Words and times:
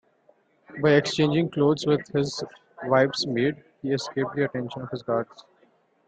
By 0.81 0.93
exchanging 0.95 1.49
clothes 1.51 1.85
with 1.85 2.07
his 2.07 2.43
wife's 2.85 3.27
maid, 3.27 3.63
he 3.83 3.91
escaped 3.93 4.33
the 4.33 4.45
attention 4.45 4.81
of 4.81 4.89
his 4.89 5.03
guards. 5.03 5.45